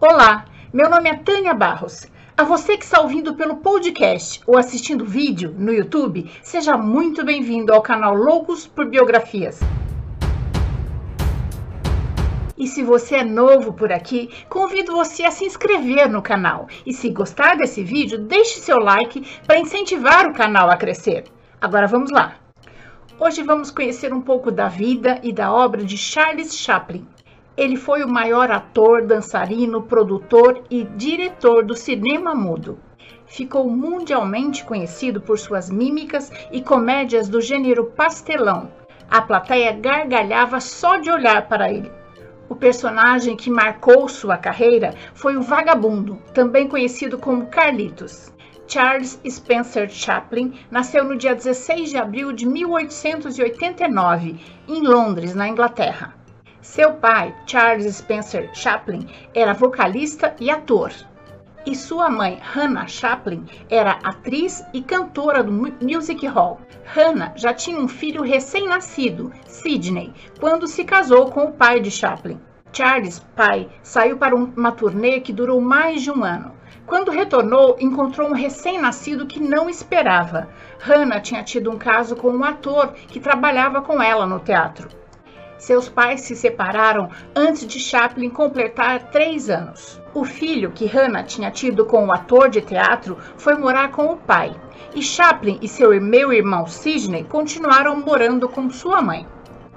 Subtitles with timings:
[0.00, 2.06] Olá, meu nome é Tânia Barros.
[2.36, 7.74] A você que está ouvindo pelo podcast ou assistindo vídeo no YouTube, seja muito bem-vindo
[7.74, 9.58] ao canal Loucos por Biografias.
[12.56, 16.68] E se você é novo por aqui, convido você a se inscrever no canal.
[16.86, 21.24] E se gostar desse vídeo, deixe seu like para incentivar o canal a crescer.
[21.60, 22.36] Agora vamos lá.
[23.18, 27.04] Hoje vamos conhecer um pouco da vida e da obra de Charles Chaplin.
[27.58, 32.78] Ele foi o maior ator, dançarino, produtor e diretor do cinema mudo.
[33.26, 38.70] Ficou mundialmente conhecido por suas mímicas e comédias do gênero pastelão.
[39.10, 41.90] A plateia gargalhava só de olhar para ele.
[42.48, 48.32] O personagem que marcou sua carreira foi o Vagabundo, também conhecido como Carlitos.
[48.68, 54.36] Charles Spencer Chaplin nasceu no dia 16 de abril de 1889,
[54.68, 56.17] em Londres, na Inglaterra.
[56.60, 60.92] Seu pai, Charles Spencer Chaplin, era vocalista e ator.
[61.64, 66.60] E sua mãe, Hannah Chaplin, era atriz e cantora do music hall.
[66.84, 72.40] Hannah já tinha um filho recém-nascido, Sidney, quando se casou com o pai de Chaplin.
[72.72, 76.52] Charles, pai, saiu para uma turnê que durou mais de um ano.
[76.86, 80.48] Quando retornou, encontrou um recém-nascido que não esperava.
[80.80, 84.97] Hannah tinha tido um caso com um ator que trabalhava com ela no teatro.
[85.58, 90.00] Seus pais se separaram antes de Chaplin completar três anos.
[90.14, 94.16] O filho que Hannah tinha tido com o ator de teatro foi morar com o
[94.16, 94.54] pai,
[94.94, 99.26] e Chaplin e seu meu irmão Sidney continuaram morando com sua mãe.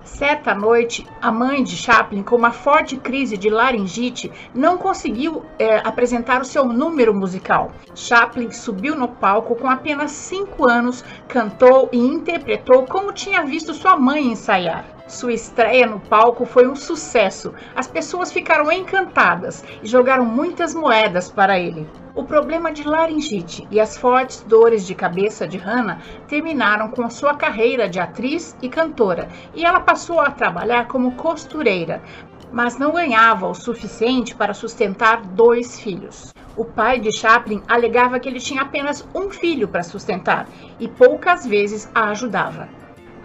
[0.04, 5.78] Certa noite, a mãe de Chaplin, com uma forte crise de laringite, não conseguiu é,
[5.78, 7.72] apresentar o seu número musical.
[7.96, 13.96] Chaplin subiu no palco com apenas cinco anos, cantou e interpretou como tinha visto sua
[13.96, 15.01] mãe ensaiar.
[15.12, 17.54] Sua estreia no palco foi um sucesso.
[17.76, 21.86] As pessoas ficaram encantadas e jogaram muitas moedas para ele.
[22.16, 27.34] O problema de laringite e as fortes dores de cabeça de Hannah terminaram com sua
[27.34, 32.02] carreira de atriz e cantora, e ela passou a trabalhar como costureira,
[32.50, 36.34] mas não ganhava o suficiente para sustentar dois filhos.
[36.56, 40.48] O pai de Chaplin alegava que ele tinha apenas um filho para sustentar
[40.80, 42.81] e poucas vezes a ajudava.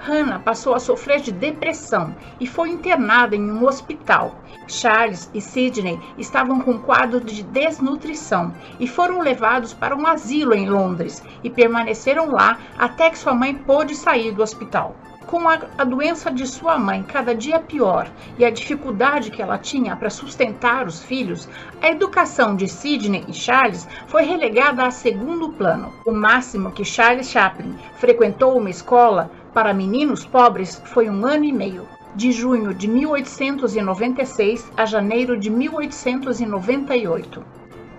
[0.06, 4.40] Hannah passou a sofrer de depressão e foi internada em um hospital.
[4.68, 10.68] Charles e Sidney estavam com quadro de desnutrição e foram levados para um asilo em
[10.68, 14.94] Londres e permaneceram lá até que sua mãe pôde sair do hospital.
[15.26, 19.58] Com a, a, doença de sua mãe cada dia pior e a dificuldade que ela
[19.58, 21.48] tinha para sustentar os filhos,
[21.82, 25.92] a educação de Sidney e Charles foi relegada a segundo plano.
[26.06, 31.52] O máximo que Charles Chaplin frequentou uma escola para meninos pobres foi um ano e
[31.52, 37.44] meio, de junho de 1896 a janeiro de 1898.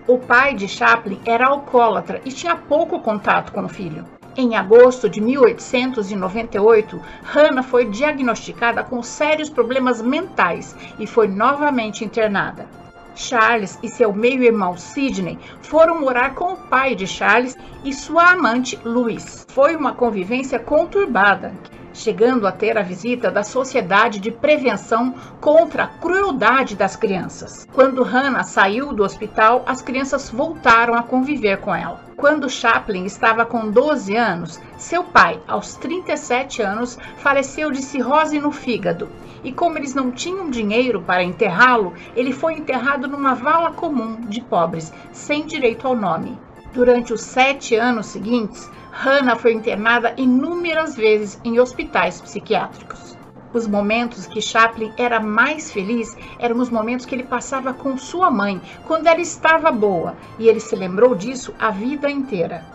[0.08, 4.17] O pai de Chaplin era alcoólatra e tinha pouco contato com o filho.
[4.40, 12.68] Em agosto de 1898, Hannah foi diagnosticada com sérios problemas mentais e foi novamente internada.
[13.16, 18.80] Charles e seu meio-irmão Sidney foram morar com o pai de Charles e sua amante
[18.86, 19.44] Louise.
[19.48, 21.52] Foi uma convivência conturbada,
[21.92, 27.68] chegando a ter a visita da Sociedade de Prevenção contra a Crueldade das Crianças.
[27.74, 32.07] Quando Hannah saiu do hospital, as crianças voltaram a conviver com ela.
[32.18, 38.52] Quando Chaplin estava com 12 anos, seu pai, aos 37 anos, faleceu de cirrose no
[38.52, 39.08] fígado.
[39.44, 44.42] E como eles não tinham dinheiro para enterrá-lo, ele foi enterrado numa vala comum de
[44.42, 46.36] pobres, sem direito ao nome.
[46.74, 53.07] Durante os sete anos seguintes, Hannah foi internada inúmeras vezes em hospitais psiquiátricos.
[53.54, 58.30] Os momentos que Chaplin era mais feliz eram os momentos que ele passava com sua
[58.30, 62.66] mãe, quando ela estava boa, e ele se lembrou disso a vida inteira.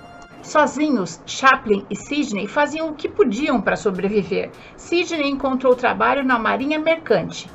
[0.42, 4.50] Sozinhos, Chaplin e Sidney faziam o que podiam para sobreviver.
[4.76, 7.48] Sidney encontrou trabalho na Marinha Mercante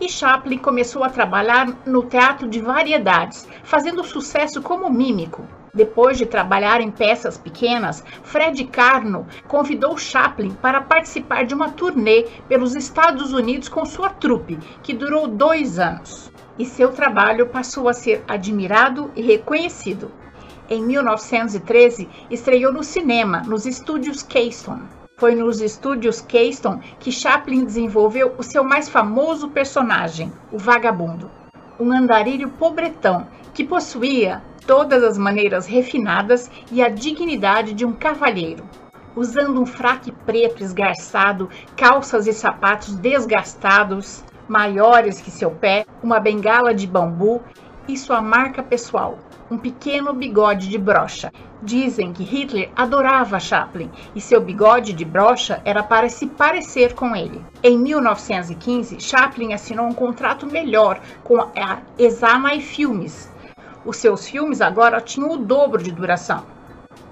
[0.00, 5.46] e Chaplin começou a trabalhar no teatro de variedades, fazendo sucesso como mímico.
[5.72, 12.26] Depois de trabalhar em peças pequenas, Fred Carno convidou Chaplin para participar de uma turnê
[12.48, 16.32] pelos Estados Unidos com sua trupe, que durou dois anos.
[16.58, 20.10] E seu trabalho passou a ser admirado e reconhecido.
[20.68, 24.95] Em 1913, estreou no cinema, nos estúdios Keystone.
[25.18, 31.30] Foi nos estúdios Keystone que Chaplin desenvolveu o seu mais famoso personagem, o vagabundo.
[31.80, 38.68] Um andarilho pobretão que possuía todas as maneiras refinadas e a dignidade de um cavalheiro.
[39.16, 46.74] Usando um fraque preto esgarçado, calças e sapatos desgastados, maiores que seu pé, uma bengala
[46.74, 47.40] de bambu
[47.88, 49.18] e sua marca pessoal,
[49.50, 51.32] um pequeno bigode de brocha.
[51.62, 57.14] Dizem que Hitler adorava Chaplin e seu bigode de brocha era para se parecer com
[57.14, 57.44] ele.
[57.62, 63.30] Em 1915, Chaplin assinou um contrato melhor com a Examai Filmes.
[63.84, 66.44] Os seus filmes agora tinham o dobro de duração.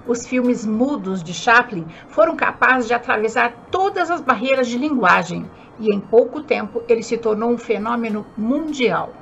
[0.07, 5.49] Os filmes mudos de Chaplin foram capazes de atravessar todas as barreiras de linguagem
[5.79, 9.13] e em pouco tempo ele se tornou um fenômeno mundial.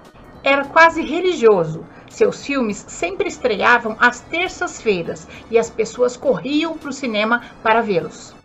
[0.43, 1.85] Era quase religioso.
[2.09, 8.35] Seus filmes sempre estreavam às terças-feiras e as pessoas corriam para o cinema para vê-los.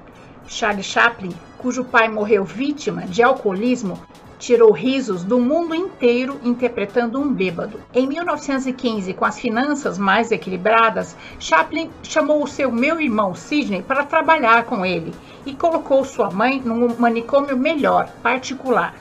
[0.47, 4.00] Charlie Chaplin, cujo pai morreu vítima de alcoolismo,
[4.39, 7.81] tirou risos do mundo inteiro interpretando um bêbado.
[7.93, 14.05] Em 1915, com as finanças mais equilibradas, Chaplin chamou o seu meu irmão Sidney para
[14.05, 15.12] trabalhar com ele
[15.45, 18.95] e colocou sua mãe num manicômio melhor, particular.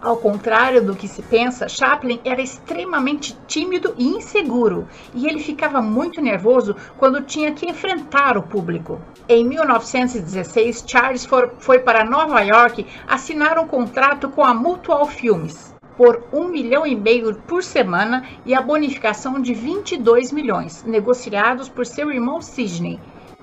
[0.00, 5.82] Ao contrário do que se pensa, Chaplin era extremamente tímido e inseguro, e ele ficava
[5.82, 9.00] muito nervoso quando tinha que enfrentar o público.
[9.28, 11.28] Em 1916, Charles
[11.58, 16.94] foi para Nova York assinar um contrato com a Mutual Filmes por um milhão e
[16.94, 23.00] meio por semana e a bonificação de 22 milhões, negociados por seu irmão Sidney,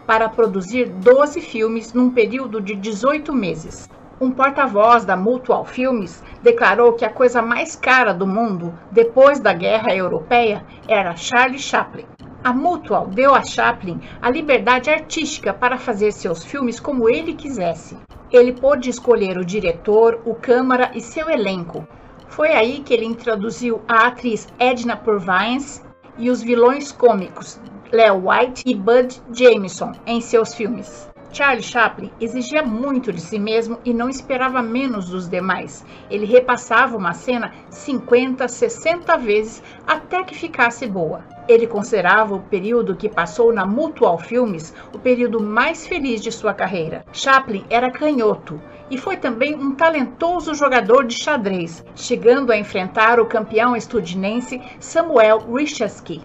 [0.08, 3.90] para produzir 12 filmes num período de 18 meses.
[4.20, 9.52] Um porta-voz da Mutual Filmes declarou que a coisa mais cara do mundo, depois da
[9.52, 12.06] Guerra Europeia, era Charlie Chaplin.
[12.42, 17.98] A Mutual deu a Chaplin a liberdade artística para fazer seus filmes como ele quisesse.
[18.32, 21.86] Ele pôde escolher o diretor, o câmara e seu elenco.
[22.30, 25.82] Foi aí que ele introduziu a atriz Edna Purviance
[26.18, 27.60] e os vilões cômicos
[27.92, 31.14] Leo White e Bud Jameson em seus filmes.
[31.36, 35.86] Charlie Chaplin exigia muito de si mesmo e não esperava menos dos demais.
[36.10, 41.26] Ele repassava uma cena 50, 60 vezes até que ficasse boa.
[41.46, 46.54] Ele considerava o período que passou na Mutual Filmes o período mais feliz de sua
[46.54, 47.04] carreira.
[47.12, 48.58] Chaplin era canhoto
[48.90, 55.40] e foi também um talentoso jogador de xadrez, chegando a enfrentar o campeão estudinense Samuel
[55.54, 56.22] Richardsky.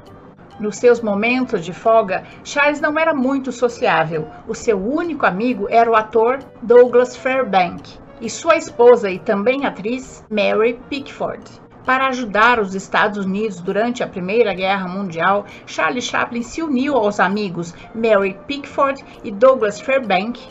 [0.60, 4.28] Nos seus momentos de folga, Charles não era muito sociável.
[4.46, 10.22] O seu único amigo era o ator Douglas Fairbank e sua esposa e também atriz
[10.30, 11.42] Mary Pickford.
[11.86, 17.18] Para ajudar os Estados Unidos durante a Primeira Guerra Mundial, Charlie Chaplin se uniu aos
[17.18, 20.42] amigos Mary Pickford e Douglas Fairbank,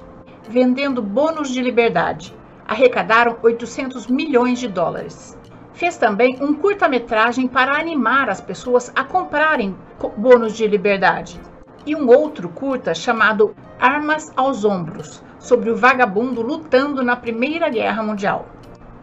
[0.50, 2.36] vendendo bônus de liberdade.
[2.68, 5.39] Arrecadaram 800 milhões de dólares.
[5.80, 9.74] Fez também um curta-metragem para animar as pessoas a comprarem
[10.18, 11.40] bônus de liberdade.
[11.86, 18.04] E um outro curta chamado Armas aos Ombros, sobre o vagabundo lutando na Primeira Guerra
[18.04, 18.50] Mundial.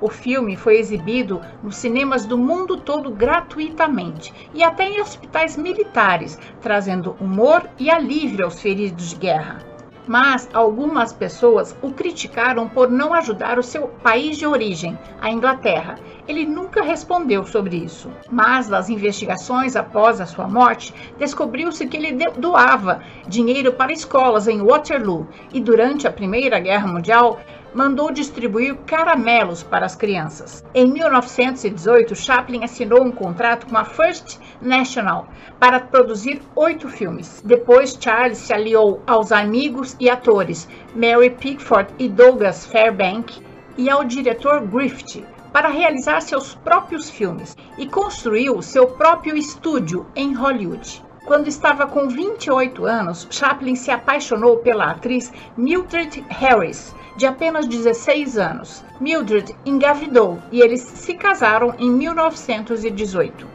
[0.03, 6.39] O filme foi exibido nos cinemas do mundo todo gratuitamente e até em hospitais militares,
[6.61, 9.76] trazendo humor e alívio aos feridos de guerra
[10.07, 15.99] mas algumas pessoas o criticaram por não ajudar o seu país de origem, a Inglaterra.
[16.29, 22.31] Ele nunca respondeu sobre isso, mas nas investigações após a sua morte, descobriu-se que ele
[22.39, 27.39] doava dinheiro para escolas em Waterloo e durante a Primeira Guerra Mundial
[27.77, 30.65] mandou distribuir caramelos para as crianças.
[30.75, 35.29] Em 1918, Chaplin assinou um contrato com a First National
[35.61, 37.43] para produzir oito filmes.
[37.45, 43.43] Depois, Charles se aliou aos amigos e atores Mary Pickford e Douglas Fairbank
[43.77, 50.33] e ao diretor Griffith para realizar seus próprios filmes e construiu seu próprio estúdio em
[50.33, 51.05] Hollywood.
[51.27, 58.39] Quando estava com 28 anos, Chaplin se apaixonou pela atriz Mildred Harris, de apenas 16
[58.39, 58.85] anos.
[59.01, 63.47] Mildred engravidou e eles se casaram em 1918.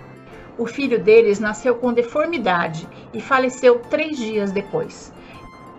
[0.58, 5.14] O filho deles nasceu com deformidade e faleceu três dias depois.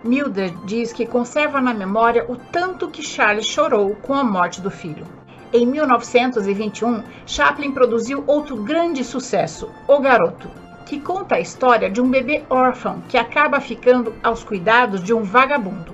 [0.03, 4.69] Mildred diz que conserva na memória o tanto que Charles chorou com a morte do
[4.71, 5.05] filho.
[5.53, 10.49] Em 1921, Chaplin produziu outro grande sucesso, O Garoto
[10.85, 15.23] que conta a história de um bebê órfão que acaba ficando aos cuidados de um
[15.23, 15.93] vagabundo.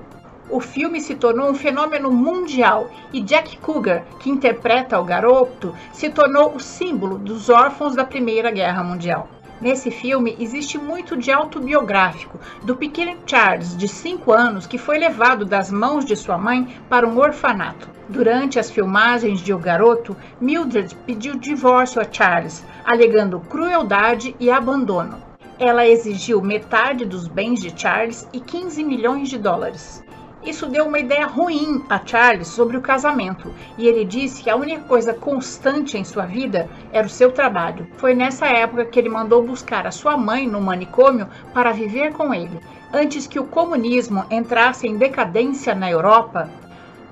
[0.51, 6.09] O filme se tornou um fenômeno mundial e Jack Cougar, que interpreta o garoto, se
[6.09, 9.29] tornou o símbolo dos órfãos da Primeira Guerra Mundial.
[9.61, 15.45] Nesse filme existe muito de autobiográfico do pequeno Charles, de 5 anos, que foi levado
[15.45, 17.87] das mãos de sua mãe para um orfanato.
[18.07, 25.21] Durante as filmagens de O Garoto, Mildred pediu divórcio a Charles, alegando crueldade e abandono.
[25.59, 30.01] Ela exigiu metade dos bens de Charles e 15 milhões de dólares.
[30.41, 34.55] Isso deu uma ideia ruim a Charles sobre o casamento e ele disse que a
[34.55, 37.85] única coisa constante em sua vida era o seu trabalho.
[37.97, 42.33] Foi nessa época que ele mandou buscar a sua mãe no manicômio para viver com
[42.33, 42.57] ele.
[42.93, 46.49] Antes que o comunismo entrasse em decadência na Europa,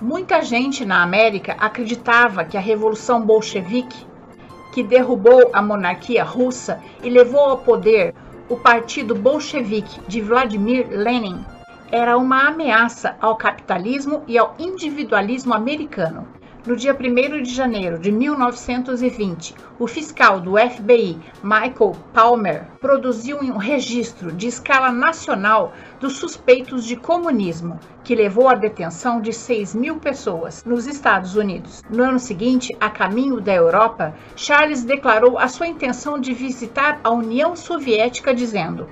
[0.02, 4.08] muita gente na América acreditava que a Revolução Bolchevique,
[4.72, 8.16] que derrubou a monarquia russa e levou ao poder
[8.48, 11.44] o Partido Bolchevique de Vladimir Lenin,
[11.92, 16.28] era uma ameaça ao capitalismo e ao individualismo americano.
[16.68, 23.56] No dia 1 de janeiro de 1920, o fiscal do FBI, Michael Palmer, produziu um
[23.56, 29.96] registro de escala nacional dos suspeitos de comunismo, que levou à detenção de 6 mil
[29.96, 31.82] pessoas nos Estados Unidos.
[31.90, 37.12] No ano seguinte, a caminho da Europa, Charles declarou a sua intenção de visitar a
[37.12, 38.90] União Soviética, dizendo: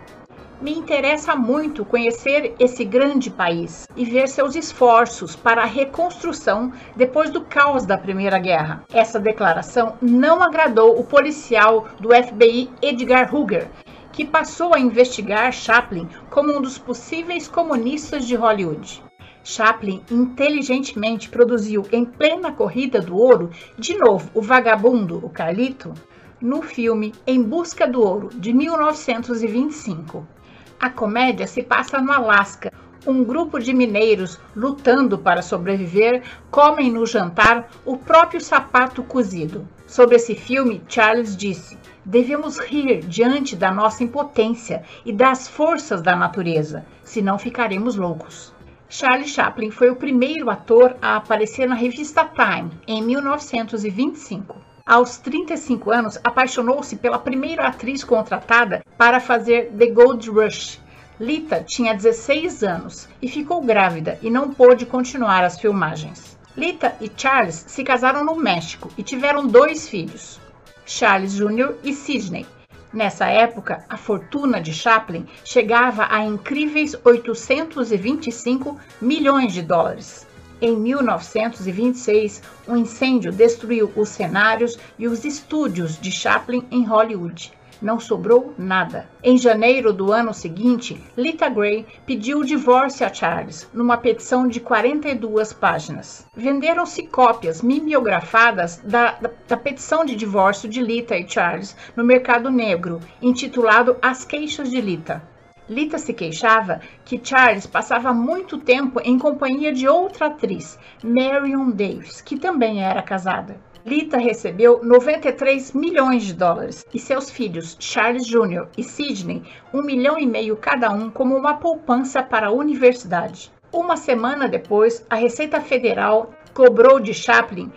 [0.61, 7.29] me interessa muito conhecer esse grande país e ver seus esforços para a reconstrução depois
[7.29, 8.83] do caos da Primeira Guerra.
[8.93, 13.67] Essa declaração não agradou o policial do FBI Edgar Hoover,
[14.11, 19.03] que passou a investigar Chaplin como um dos possíveis comunistas de Hollywood.
[19.43, 25.93] Chaplin inteligentemente produziu em plena corrida do ouro, de novo, o vagabundo, o Carlito,
[26.41, 30.34] no filme Em Busca do Ouro, de 1925.
[30.79, 32.71] A comédia se passa no Alasca.
[33.07, 39.67] Um grupo de mineiros lutando para sobreviver comem no jantar o próprio sapato cozido.
[39.87, 46.15] Sobre esse filme, Charles disse: Devemos rir diante da nossa impotência e das forças da
[46.15, 48.53] natureza, senão ficaremos loucos.
[48.89, 54.55] Charlie Chaplin foi o primeiro ator a aparecer na revista Time em 1925.
[54.87, 60.79] Aos 35 anos, apaixonou-se pela primeira atriz contratada para fazer The Gold Rush.
[61.19, 66.37] Lita tinha 16 anos e ficou grávida e não pôde continuar as filmagens.
[66.55, 70.39] Lita e Charles se casaram no México e tiveram dois filhos,
[70.85, 71.73] Charles Jr.
[71.83, 72.45] e Sidney.
[72.93, 80.27] Nessa época, a fortuna de Chaplin chegava a incríveis 825 milhões de dólares.
[80.61, 87.51] Em 1926, um incêndio destruiu os cenários e os estúdios de Chaplin em Hollywood.
[87.81, 89.07] Não sobrou nada.
[89.21, 94.61] Em janeiro do ano seguinte, Lita Gray pediu o divórcio a Charles, numa petição de
[94.61, 96.25] 42 páginas.
[96.33, 102.49] Venderam-se cópias mimeografadas da, da, da petição de divórcio de Lita e Charles no mercado
[102.49, 105.34] negro, intitulado As Queixas de Lita.
[105.67, 112.21] Lita se queixava que Charles passava muito tempo em companhia de outra atriz, Marion Davis,
[112.21, 113.57] que também era casada.
[113.83, 118.67] Lita recebeu 93 milhões de dólares e seus filhos Charles Jr.
[118.77, 119.43] e Sidney
[119.73, 123.51] um milhão e meio cada um como uma poupança para a universidade.
[123.71, 127.71] Uma semana depois, a Receita Federal cobrou de Chaplin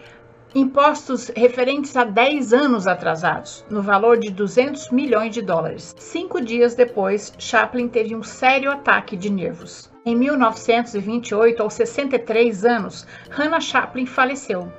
[0.55, 5.95] impostos referentes a 10 anos atrasados, no valor de 200 milhões de dólares.
[5.99, 9.91] Cinco dias depois, Chaplin teve um sério ataque de nervos.
[10.07, 14.73] Em 1928, aos 63 anos, Hannah Chaplin faleceu.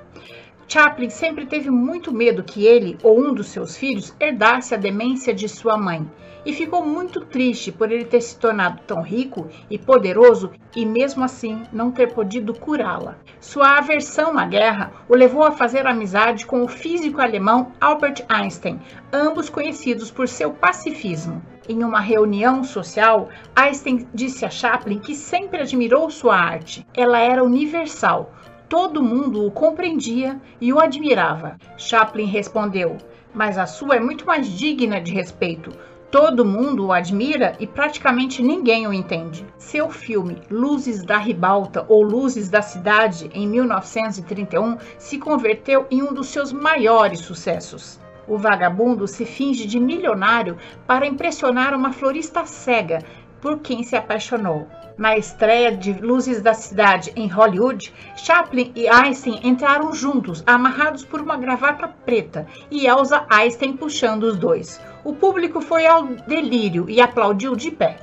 [0.71, 5.33] Chaplin sempre teve muito medo que ele ou um dos seus filhos herdasse a demência
[5.33, 6.07] de sua mãe
[6.45, 11.23] e ficou muito triste por ele ter se tornado tão rico e poderoso e mesmo
[11.23, 13.17] assim não ter podido curá-la.
[13.39, 18.79] Sua aversão à guerra o levou a fazer amizade com o físico alemão Albert Einstein,
[19.11, 21.41] ambos conhecidos por seu pacifismo.
[21.67, 26.85] Em uma reunião social, Einstein disse a Chaplin que sempre admirou sua arte.
[26.95, 28.33] Ela era universal.
[28.69, 31.57] Todo mundo o compreendia e o admirava.
[31.75, 32.97] Chaplin respondeu:
[33.33, 35.71] Mas a sua é muito mais digna de respeito.
[36.11, 39.43] Todo mundo o admira e praticamente ninguém o entende.
[39.57, 46.13] Seu filme Luzes da Ribalta ou Luzes da Cidade, em 1931, se converteu em um
[46.13, 47.99] dos seus maiores sucessos.
[48.27, 53.03] O vagabundo se finge de milionário para impressionar uma florista cega
[53.41, 54.67] por quem se apaixonou.
[55.00, 61.22] Na estreia de Luzes da Cidade em Hollywood, Chaplin e Einstein entraram juntos, amarrados por
[61.22, 64.77] uma gravata preta, e Elsa Einstein puxando os dois.
[65.06, 67.96] O público foi ao delírio e aplaudiu de pé.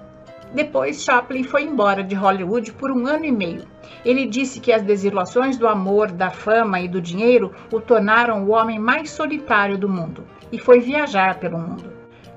[0.54, 3.66] Depois, Chaplin foi embora de Hollywood por um ano e meio.
[4.02, 8.52] Ele disse que as desilusões do amor, da fama e do dinheiro o tornaram o
[8.52, 11.95] homem mais solitário do mundo e foi viajar pelo mundo.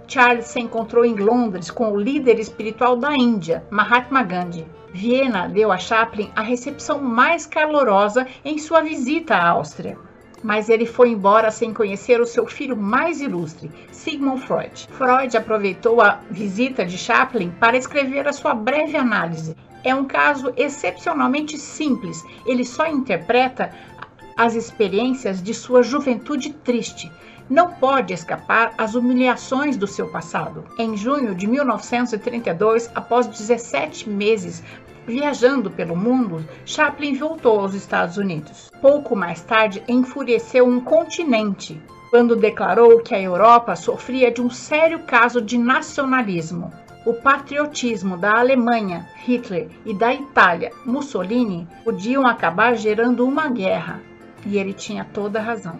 [0.09, 4.65] Charles se encontrou em Londres com o líder espiritual da Índia, Mahatma Gandhi.
[4.91, 9.97] Viena deu a Chaplin a recepção mais calorosa em sua visita à Áustria
[10.43, 14.87] mas ele foi embora sem conhecer o seu filho mais ilustre, Sigmund Freud.
[14.91, 19.55] Freud aproveitou a visita de Chaplin para escrever a sua breve análise.
[19.83, 22.23] É um caso excepcionalmente simples.
[22.45, 23.71] Ele só interpreta
[24.39, 27.11] as experiências de sua juventude triste.
[27.49, 30.63] Não pode escapar às humilhações do seu passado.
[30.77, 34.63] Em junho de 1932, após 17 meses
[35.05, 38.69] Viajando pelo mundo, Chaplin voltou aos Estados Unidos.
[38.79, 41.81] Pouco mais tarde, enfureceu um continente
[42.11, 46.71] quando declarou que a Europa sofria de um sério caso de nacionalismo.
[47.07, 54.01] O patriotismo da Alemanha, Hitler, e da Itália, Mussolini, podiam acabar gerando uma guerra.
[54.45, 55.79] E ele tinha toda a razão.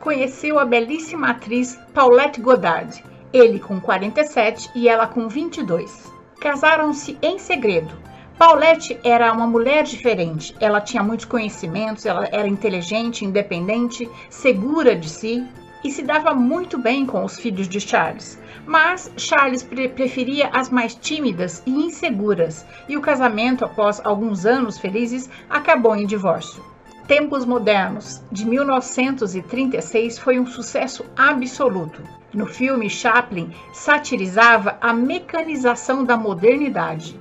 [0.00, 6.12] Conheceu a belíssima atriz Paulette Goddard, ele com 47 e ela com 22.
[6.40, 7.94] Casaram-se em segredo.
[8.38, 10.54] Paulette era uma mulher diferente.
[10.60, 15.46] Ela tinha muitos conhecimentos, ela era inteligente, independente, segura de si
[15.82, 18.38] e se dava muito bem com os filhos de Charles.
[18.66, 24.78] Mas Charles pre preferia as mais tímidas e inseguras, e o casamento, após alguns anos
[24.78, 26.62] felizes, acabou em divórcio.
[27.06, 32.02] Tempos Modernos, de 1936, foi um sucesso absoluto.
[32.34, 37.16] No filme, Chaplin satirizava a mecanização da modernidade,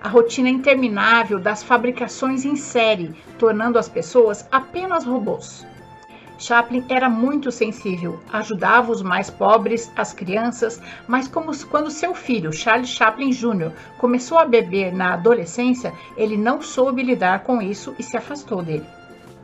[0.00, 5.66] a rotina interminável das fabricações em série, tornando as pessoas apenas robôs.
[6.38, 12.50] Chaplin era muito sensível, ajudava os mais pobres, as crianças, mas como quando seu filho,
[12.50, 18.02] Charles Chaplin Jr., começou a beber na adolescência, ele não soube lidar com isso e
[18.02, 18.86] se afastou dele.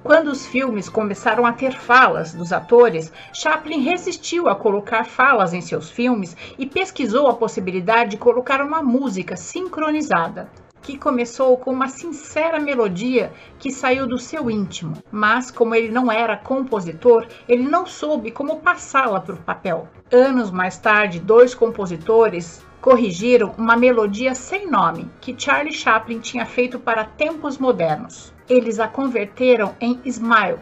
[0.05, 5.63] Quando os filmes começaram a ter falas dos atores, Chaplin resistiu a colocar falas em
[5.63, 10.51] seus filmes e pesquisou a possibilidade de colocar uma música sincronizada
[10.83, 16.13] que começou com uma sincera melodia que saiu do seu íntimo, mas como ele não
[16.13, 19.89] era compositor, ele não soube como passá-la para o papel.
[20.13, 26.79] Anos mais tarde, dois compositores corrigiram uma melodia sem nome que Charlie Chaplin tinha feito
[26.79, 28.34] para tempos modernos.
[28.47, 30.59] Eles a converteram em Smile,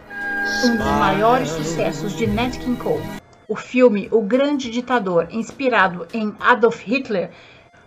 [0.64, 3.02] um dos maiores sucessos de Nat King Cole.
[3.48, 7.30] O filme O Grande Ditador, inspirado em Adolf Hitler,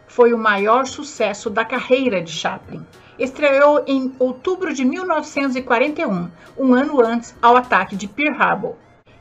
[0.06, 2.86] foi o maior sucesso da carreira de Chaplin.
[3.18, 8.76] Estreou em outubro de 1941, um ano antes ao ataque de Pearl Harbor.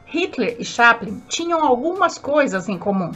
[0.05, 3.13] Hitler e Chaplin tinham algumas coisas em comum.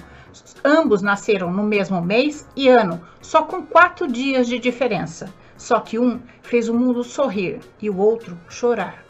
[0.64, 5.34] Ambos nasceram no mesmo mês e ano, só com quatro dias de diferença.
[5.58, 9.04] Só que um fez o mundo sorrir e o outro chorar.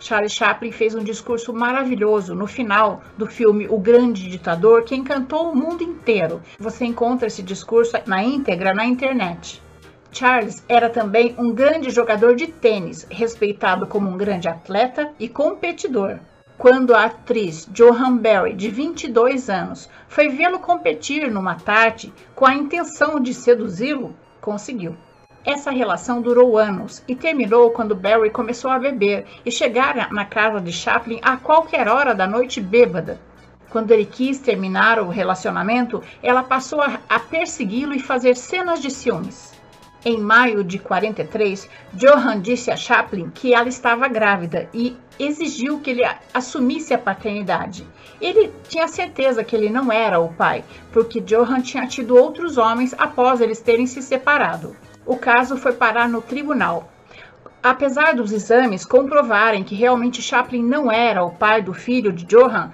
[0.00, 5.52] Charles Chaplin fez um discurso maravilhoso no final do filme O Grande Ditador que encantou
[5.52, 6.42] o mundo inteiro.
[6.58, 9.62] Você encontra esse discurso na íntegra na internet.
[10.10, 16.18] Charles era também um grande jogador de tênis, respeitado como um grande atleta e competidor.
[16.58, 22.54] Quando a atriz Johan Berry, de 22 anos, foi vê-lo competir numa tarde com a
[22.54, 24.96] intenção de seduzi-lo, conseguiu.
[25.44, 30.60] Essa relação durou anos e terminou quando Barry começou a beber e chegar na casa
[30.60, 33.20] de Chaplin a qualquer hora da noite bêbada.
[33.68, 38.88] Quando ele quis terminar o relacionamento, ela passou a, a persegui-lo e fazer cenas de
[38.88, 39.52] ciúmes.
[40.04, 45.90] Em maio de 43, Johan disse a Chaplin que ela estava grávida e exigiu que
[45.90, 46.02] ele
[46.32, 47.84] assumisse a paternidade.
[48.20, 52.94] Ele tinha certeza que ele não era o pai, porque Johan tinha tido outros homens
[52.96, 56.88] após eles terem se separado o caso foi parar no tribunal.
[57.62, 62.72] Apesar dos exames comprovarem que realmente Chaplin não era o pai do filho de Johan,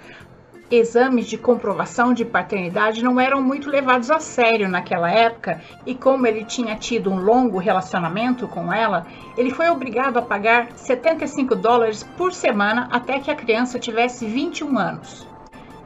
[0.70, 6.26] exames de comprovação de paternidade não eram muito levados a sério naquela época e como
[6.26, 12.02] ele tinha tido um longo relacionamento com ela, ele foi obrigado a pagar 75 dólares
[12.16, 15.26] por semana até que a criança tivesse 21 anos.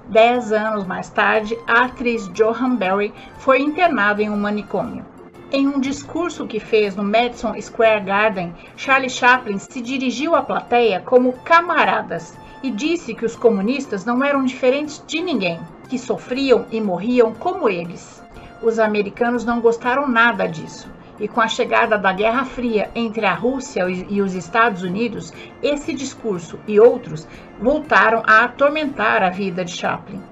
[0.09, 5.12] Dez anos mais tarde, a atriz Johan Berry foi internada em um manicômio.
[5.55, 10.99] Em um discurso que fez no Madison Square Garden, Charlie Chaplin se dirigiu à plateia
[11.01, 15.61] como camaradas e disse que os comunistas não eram diferentes de ninguém,
[15.91, 18.23] que sofriam e morriam como eles.
[18.63, 20.91] Os americanos não gostaram nada disso.
[21.21, 25.93] E com a chegada da Guerra Fria entre a Rússia e os Estados Unidos, esse
[25.93, 27.29] discurso e outros
[27.61, 30.23] voltaram a atormentar a vida de Chaplin.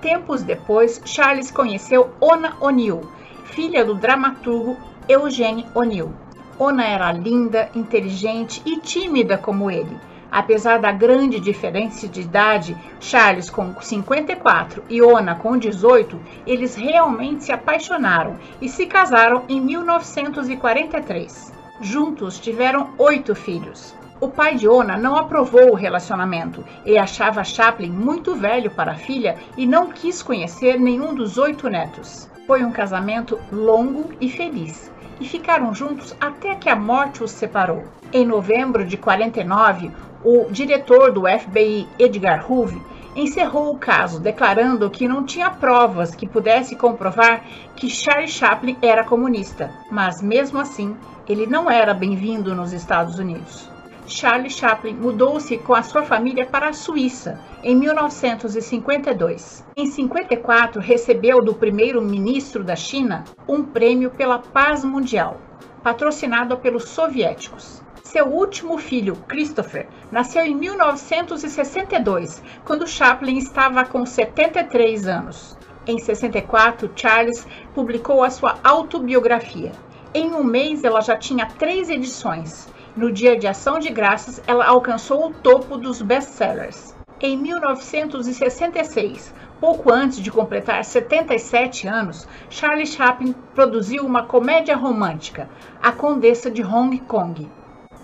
[0.00, 3.02] Tempos depois, Charles conheceu Ona O'Neill,
[3.50, 4.76] filha do dramaturgo
[5.08, 6.12] Eugene O'Neill.
[6.58, 9.98] Ona era linda, inteligente e tímida como ele.
[10.30, 17.42] Apesar da grande diferença de idade, Charles com 54 e Ona com 18, eles realmente
[17.44, 21.52] se apaixonaram e se casaram em 1943.
[21.80, 23.92] Juntos tiveram oito filhos.
[24.20, 26.62] O pai de Ona não aprovou o relacionamento.
[26.84, 31.68] Ele achava Chaplin muito velho para a filha e não quis conhecer nenhum dos oito
[31.68, 32.30] netos.
[32.50, 34.90] Foi um casamento longo e feliz.
[35.20, 37.84] e ficaram juntos até que a morte os separou.
[38.12, 39.92] Em novembro de 49,
[40.24, 42.80] o diretor do FBI, Edgar Hoover,
[43.14, 47.44] encerrou o caso, declarando que não tinha provas que pudesse comprovar
[47.76, 50.96] que Charlie Chaplin era comunista, mas mesmo assim,
[51.28, 53.69] ele não era bem-vindo nos Estados Unidos.
[54.10, 59.64] Charlie Chaplin mudou-se com a sua família para a Suíça em 1952.
[59.76, 65.40] Em 54, recebeu do primeiro-ministro da China um prêmio pela paz mundial,
[65.82, 67.80] patrocinado pelos soviéticos.
[68.02, 75.56] Seu último filho, Christopher, nasceu em 1962, quando Chaplin estava com 73 anos.
[75.86, 79.70] Em 64, Charles publicou a sua autobiografia.
[80.12, 82.68] Em um mês, ela já tinha três edições.
[83.00, 86.94] No dia de ação de graças, ela alcançou o topo dos best-sellers.
[87.18, 95.48] Em 1966, pouco antes de completar 77 anos, Charlie Chaplin produziu uma comédia romântica,
[95.82, 97.48] A Condessa de Hong Kong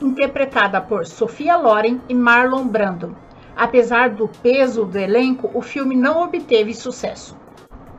[0.00, 3.14] interpretada por Sofia Loren e Marlon Brando.
[3.54, 7.36] Apesar do peso do elenco, o filme não obteve sucesso.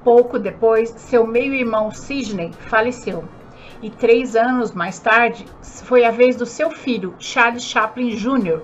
[0.04, 3.37] Pouco depois, seu meio-irmão Sidney faleceu.
[3.82, 8.62] E três anos mais tarde, foi a vez do seu filho, Charles Chaplin Jr.,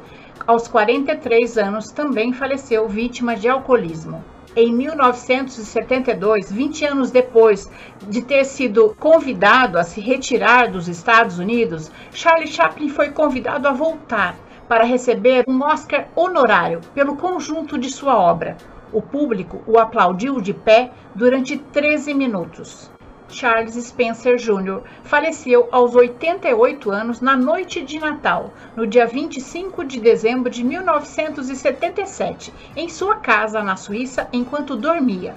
[0.48, 4.24] aos 43 anos, também faleceu vítima de alcoolismo
[4.56, 7.70] em 1972, 20 anos depois
[8.08, 13.72] de ter sido convidado a se retirar dos Estados Unidos, Charlie Chaplin foi convidado a
[13.72, 14.36] voltar
[14.68, 18.56] para receber um Oscar honorário pelo conjunto de sua obra.
[18.92, 22.93] O público o aplaudiu de pé durante 13 minutos.
[23.34, 24.82] Charles Spencer Jr.
[25.04, 32.54] faleceu aos 88 anos na noite de Natal, no dia 25 de dezembro de 1977,
[32.76, 35.36] em sua casa na Suíça enquanto dormia.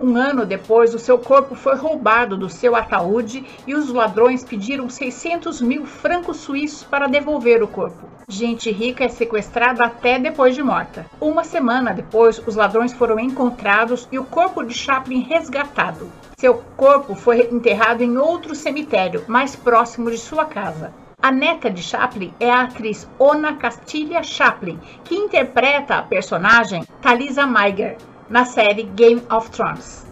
[0.00, 4.88] Um ano depois, o seu corpo foi roubado do seu ataúde e os ladrões pediram
[4.88, 8.08] 600 mil francos suíços para devolver o corpo.
[8.26, 11.06] Gente rica é sequestrada até depois de morta.
[11.20, 16.10] Uma semana depois, os ladrões foram encontrados e o corpo de Chaplin resgatado.
[16.44, 20.92] Seu corpo foi enterrado em outro cemitério, mais próximo de sua casa.
[21.22, 27.46] A neta de Chaplin é a atriz Ona Castilha Chaplin, que interpreta a personagem Talisa
[27.46, 27.96] Meiger
[28.28, 30.06] na série Game of Thrones.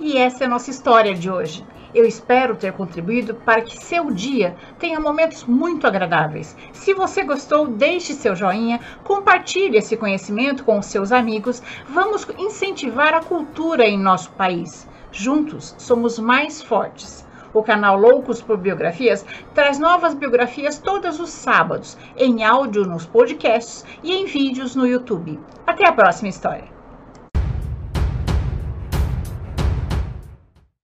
[0.00, 1.64] E essa é a nossa história de hoje.
[1.94, 6.56] Eu espero ter contribuído para que seu dia tenha momentos muito agradáveis.
[6.72, 11.62] Se você gostou, deixe seu joinha, compartilhe esse conhecimento com os seus amigos.
[11.88, 14.88] Vamos incentivar a cultura em nosso país.
[15.10, 17.26] Juntos somos mais fortes.
[17.52, 23.84] O canal Loucos por Biografias traz novas biografias todos os sábados, em áudio nos podcasts
[24.02, 25.40] e em vídeos no YouTube.
[25.66, 26.77] Até a próxima história!